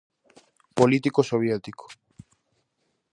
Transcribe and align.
Político 0.77 1.19
soviético. 1.31 1.85